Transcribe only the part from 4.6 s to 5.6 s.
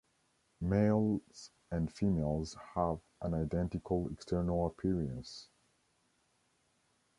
appearance.